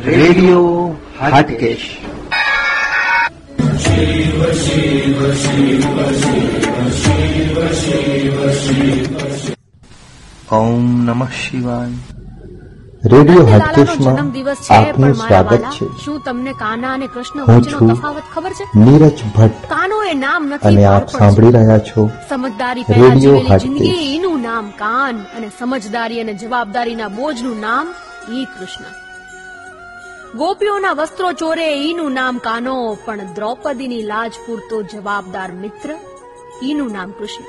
[0.00, 1.98] Radio Hatkesh.
[10.52, 11.88] ઓમ નમઃ શિવાય.
[13.04, 14.18] Radio હાટકેશમાં
[14.74, 15.86] આપનું સ્વાગત છે.
[16.04, 18.80] શું તમને કાના અને કૃષ્ણ હું વચ્ચેનો છું તફાવત ખબર છે?
[18.80, 19.66] નીરજ ભટ્ટ.
[19.68, 23.62] કાનો એ નામ નથી અને આપ સાંભળી રહ્યા છો સમજદારી પહેલા રેડિયો હાટકેશ.
[23.62, 25.16] જિંદગી એનું નામ કાન.
[25.36, 27.94] અને સમજદારી અને જવાબદારીના બોજનું નામ
[28.32, 29.01] ઈ કૃષ્ણ.
[30.36, 35.98] ગોપીઓના વસ્ત્રો ચોરે, ઈનું નામ કાનો, પણ દ્રૌપદીની લાજ પૂરતો જવાબદાર મિત્ર,
[36.62, 37.44] ઈનું નામ કૃષ્ણ.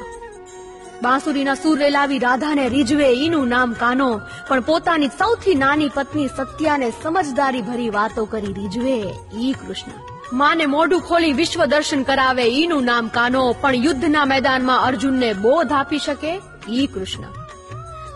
[1.01, 7.61] બાંસુરીના સૂર રેલાવી રાધાને રીઝવે, ઈનું નામ કાનો, પણ પોતાની સૌથી નાની પત્ની સત્યાને સમજદારી
[7.61, 9.91] ભરી વાતો કરી રીઝવે, ઈ કૃષ્ણ.
[10.35, 15.99] માને મોઢું ખોલી વિશ્વ દર્શન કરાવે, ઈનું નામ કાનો, પણ યુદ્ધના મેદાનમાં અર્જુનને બોધ આપી
[15.99, 17.42] શકે, ઈ કૃષ્ણ.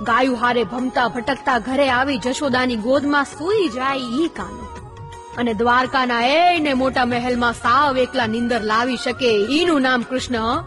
[0.01, 4.67] ગાયું હારે ભમતા ભટકતા ઘરે આવી જશોદાની ગોદમાં સૂઈ જાય ઈ કાનો.
[5.38, 10.63] અને દ્વારકાના એને મોટા મહેલમાં સાવ એકલા નિંદર લાવી શકે ઈનું નામ કૃષ્ણ?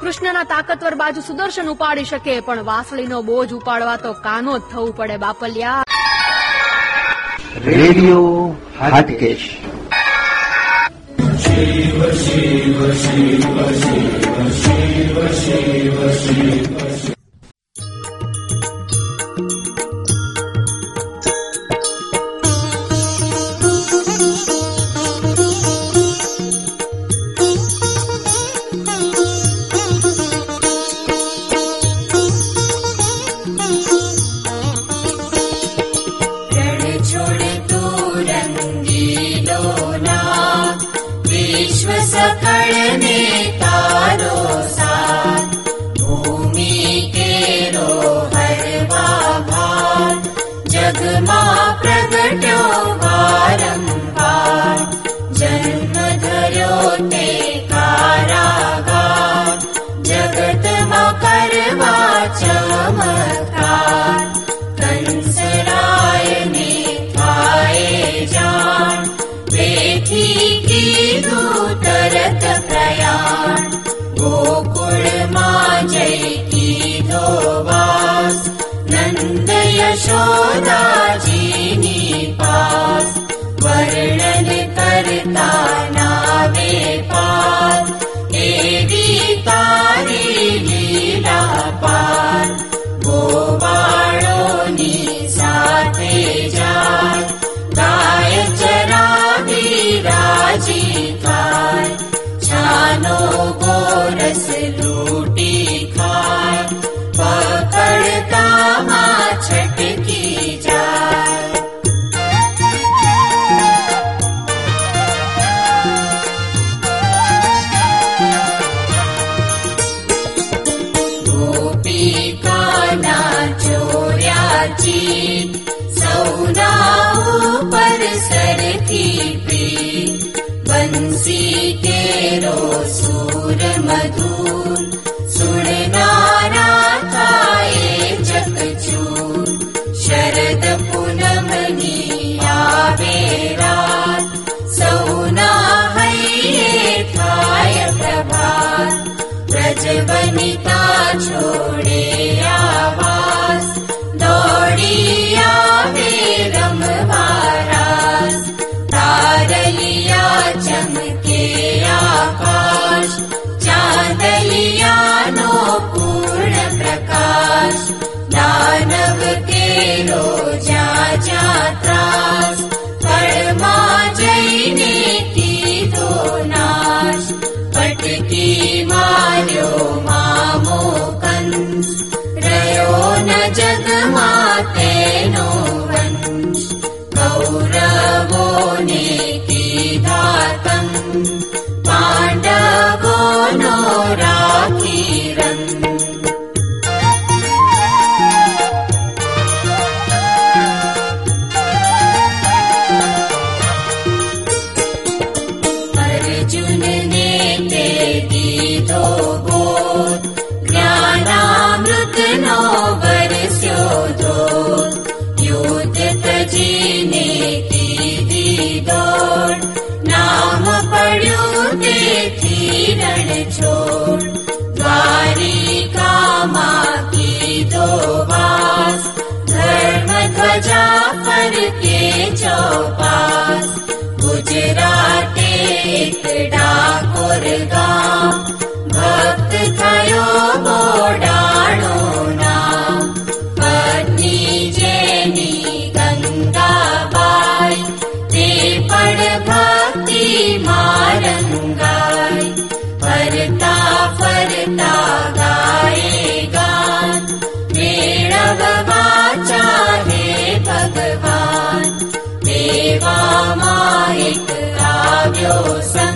[0.00, 5.16] કૃષ્ણના તાકતવર બાજુ સુદર્શન ઉપાડી શકે, પણ વાસળીનો બોજ ઉપાડવા તો કાનો જ થવું પડે,
[5.16, 5.84] બાપલિયા.
[7.64, 9.56] રેડિયો હાટકેશ.
[17.06, 17.12] रण
[55.38, 56.74] जन्म धर्यो
[57.10, 57.28] ते
[57.72, 59.58] कारागार।
[60.08, 61.94] जगत मा करवा
[62.40, 63.51] चमत्कार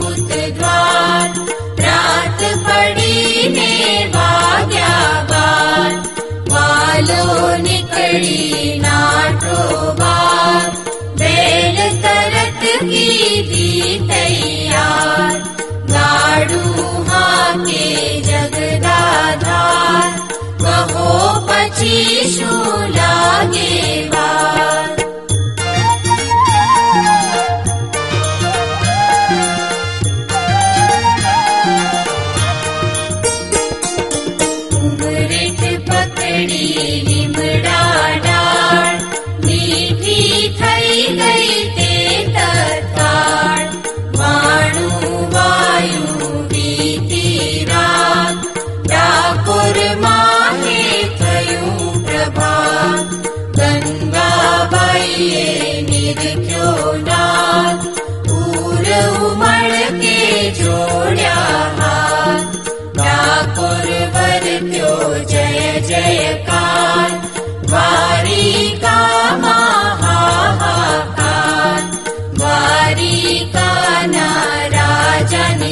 [0.00, 1.28] बुत द्वार
[1.86, 3.72] रात पड़ी ने
[4.16, 5.92] वाग्यावार
[6.52, 7.26] वालो
[7.66, 10.70] निकली नाटोबार
[11.22, 13.08] बैल तरत की
[13.50, 15.34] दी तैयार
[15.92, 16.62] गाड़ू
[17.10, 17.86] हाके
[18.30, 20.10] जगदाधार
[20.64, 21.08] कहो
[21.50, 21.98] पची
[22.36, 22.93] शूल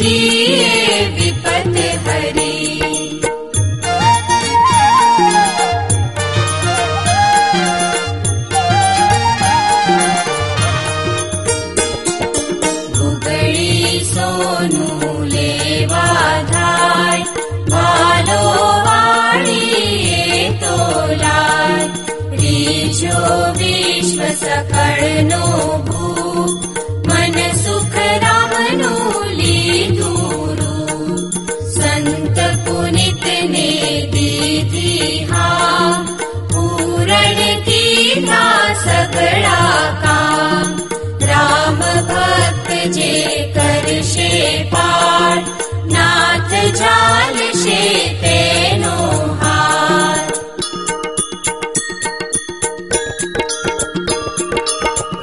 [0.00, 1.76] जिये विपत
[2.08, 2.45] हरी
[38.16, 39.58] कीधा सगळा
[40.02, 40.76] काम.
[41.22, 43.12] राम भक्त जे
[43.56, 44.30] करशे
[44.72, 45.48] पाठ
[45.92, 47.82] नाथ झालशे
[48.22, 48.94] तेनो
[49.42, 50.22] हार.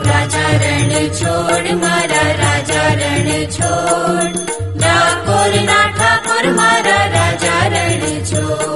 [0.05, 1.75] राजा रण छोड़
[3.09, 4.31] रण
[4.83, 8.72] डाकोर ना ठाकुर मारा राजा रण छोड़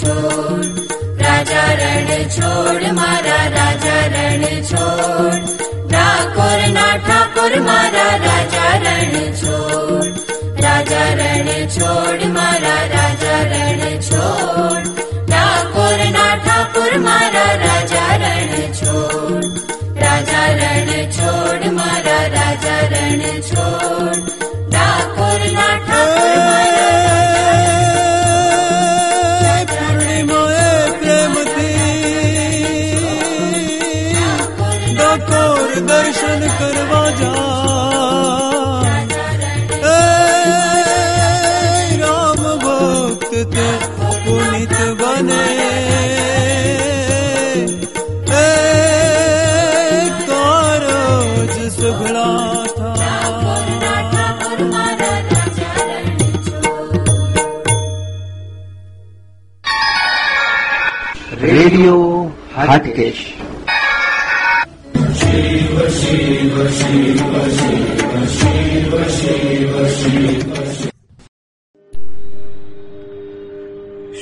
[0.00, 0.64] छोड़
[1.24, 5.38] राजा रण छोड़ मारा राजा रण छोड़
[5.92, 10.04] डाकोर ना ठाकुर मारा राजा रण छोड़
[10.64, 14.82] राजा रण छोड़ मारा राजा रण छोड़
[15.32, 19.44] ठाकुर ना ठाकुर मारा राजा रण छोड़
[20.04, 24.16] राजा रण छोड़ मारा राजा रण छोड़
[62.80, 63.18] हाटकेश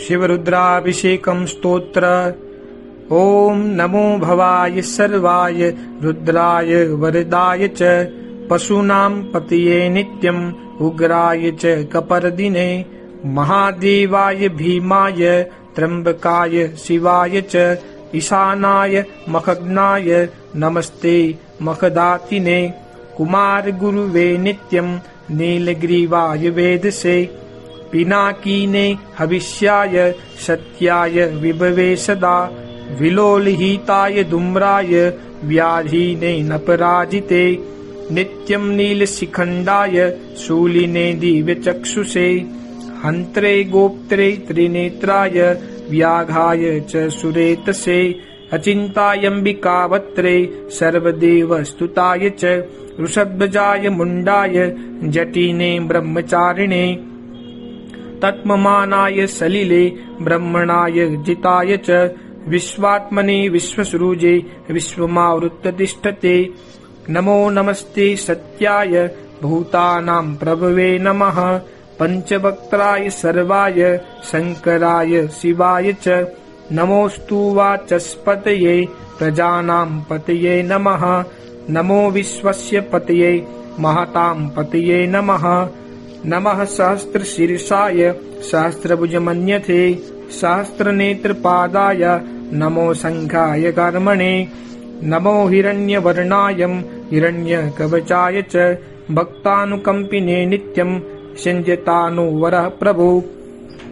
[0.07, 2.05] शिवरुद्राभिषेकं स्तोत्र।
[3.13, 5.69] ॐ नमो भवाय सर्वाय
[6.03, 7.83] रुद्राय वरदाय च
[8.51, 10.41] पशूनां पतये नित्यम्
[10.87, 12.69] उग्राय च कपर्दिने
[13.37, 15.23] महादेवाय भीमाय
[15.77, 17.57] त्र्यम्बकाय शिवाय च
[18.15, 20.11] ईशानाय मखग्नाय
[20.63, 21.17] नमस्ते
[21.63, 22.61] मखदातिने
[23.17, 24.99] कुमार गुरुवे नित्यम्
[25.39, 27.17] नीलग्रीवाय वेदसे
[27.93, 28.87] पिनाकीने
[29.19, 30.11] हविष्याय
[30.47, 32.37] सत्याय विभवे सदा
[33.01, 34.23] विलोलहिताय
[35.49, 37.45] व्याधीने नपराजिते
[38.15, 40.11] नित्यम् नीलशिखण्डाय
[40.45, 42.29] शूलिने दिव्यचक्षुषे
[43.05, 45.39] हन्त्रे गोप्त्रे त्रिनेत्राय
[45.91, 48.01] व्याघाय च सुरेतसे
[48.53, 50.37] अचिन्तायम्बिकावत्रे
[50.71, 52.45] सर्वदेवस्तुताय च
[52.99, 54.57] वृषध्वजाय मुण्डाय
[55.15, 56.85] जटिने ब्रह्मचारिणे
[58.23, 59.85] तत्ममानाय सलिले
[60.21, 61.91] ब्रह्मणाय जिताय च
[62.49, 64.35] विश्वात्मने विश्वसृजे
[64.71, 66.37] विश्वमावृत्ततिष्ठते।
[67.09, 68.95] नमो नमस्ते सत्याय
[69.43, 71.39] भूतानां प्रभवे नमः
[72.01, 76.27] पञ्चवक्त्राय सर्वाय शङ्कराय शिवाय च
[76.73, 78.87] नमोऽस्तु वाचस्पतये
[79.19, 81.25] प्रजानां पतये नमः।
[81.71, 83.47] नमो विश्वस्य पतये
[83.81, 85.69] महतां पतये नमः।
[86.27, 88.15] नमः सहस्रशीर्षाय
[88.51, 89.95] सहस्रभुजमन्यथे
[90.31, 92.05] सहस्रनेत्रपादाय
[92.53, 94.49] नमो सङ्घाय कर्मणे।
[95.03, 98.57] नमो हिरण्यवर्णायम् हिरण्यकवचाय च
[99.11, 101.01] भक्तानुकम्पिने नित्यम्
[101.37, 103.23] सञ्जतानुवरः प्रभु।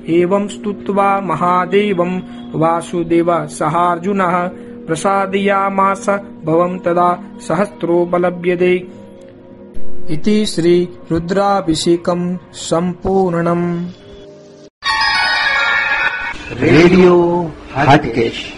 [0.09, 2.21] एवं स्तुत्वा महादेवम्
[2.55, 4.49] वासुदेव सहार्जुनः
[4.87, 6.09] प्रसादयामास
[6.45, 8.73] भवम् तदा सहस्रोपलभ्यते
[10.11, 13.87] इति श्रीरुद्राभिषेकम् सम्पूर्णम्।
[16.53, 18.53] रेडियो हाटकेश.